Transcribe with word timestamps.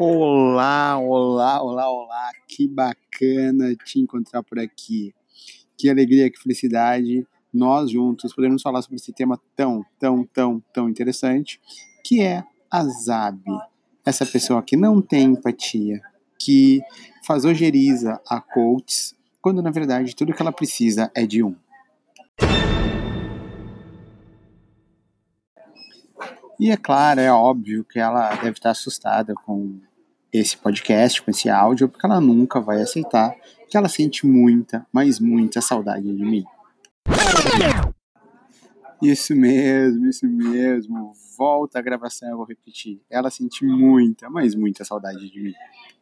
Olá, 0.00 0.96
olá, 0.96 1.60
olá, 1.60 1.90
olá, 1.90 2.30
que 2.46 2.68
bacana 2.68 3.74
te 3.84 3.98
encontrar 3.98 4.44
por 4.44 4.56
aqui. 4.56 5.12
Que 5.76 5.90
alegria, 5.90 6.30
que 6.30 6.38
felicidade 6.38 7.26
nós 7.52 7.90
juntos 7.90 8.32
podemos 8.32 8.62
falar 8.62 8.80
sobre 8.80 8.94
esse 8.94 9.12
tema 9.12 9.40
tão, 9.56 9.84
tão, 9.98 10.24
tão, 10.24 10.62
tão 10.72 10.88
interessante, 10.88 11.60
que 12.04 12.22
é 12.22 12.44
a 12.70 12.84
Zab. 12.84 13.42
Essa 14.06 14.24
pessoa 14.24 14.62
que 14.62 14.76
não 14.76 15.02
tem 15.02 15.32
empatia, 15.32 16.00
que 16.38 16.80
faz 17.26 17.44
ojeriza 17.44 18.20
a 18.28 18.40
coaches, 18.40 19.16
quando 19.42 19.60
na 19.60 19.72
verdade 19.72 20.14
tudo 20.14 20.32
que 20.32 20.40
ela 20.40 20.52
precisa 20.52 21.10
é 21.12 21.26
de 21.26 21.42
um. 21.42 21.56
E 26.60 26.70
é 26.70 26.76
claro, 26.76 27.18
é 27.18 27.32
óbvio 27.32 27.84
que 27.84 27.98
ela 27.98 28.30
deve 28.36 28.50
estar 28.50 28.70
assustada 28.70 29.34
com 29.34 29.80
esse 30.32 30.56
podcast, 30.56 31.22
com 31.22 31.30
esse 31.30 31.48
áudio, 31.48 31.88
porque 31.88 32.06
ela 32.06 32.20
nunca 32.20 32.60
vai 32.60 32.80
aceitar 32.82 33.34
que 33.68 33.76
ela 33.76 33.88
sente 33.88 34.26
muita, 34.26 34.86
mas 34.92 35.20
muita 35.20 35.60
saudade 35.60 36.04
de 36.04 36.24
mim. 36.24 36.44
Isso 39.00 39.34
mesmo, 39.34 40.06
isso 40.06 40.26
mesmo. 40.26 41.12
Volta 41.36 41.78
a 41.78 41.82
gravação, 41.82 42.28
eu 42.30 42.36
vou 42.36 42.46
repetir. 42.46 43.00
Ela 43.08 43.30
sente 43.30 43.64
muita, 43.64 44.28
mas 44.28 44.54
muita 44.54 44.84
saudade 44.84 45.30
de 45.30 45.40
mim. 45.40 45.54